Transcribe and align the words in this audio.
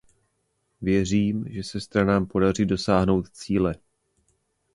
Věřím, 0.81 1.45
že 1.49 1.63
se 1.63 1.81
stranám 1.81 2.25
podaří 2.25 2.65
dosáhnout 2.65 3.29
cíle. 3.29 3.75